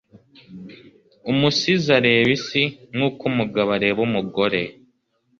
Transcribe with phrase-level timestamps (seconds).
[1.31, 2.63] Umusizi areba isi
[2.95, 4.61] nkuko umugabo areba umugore.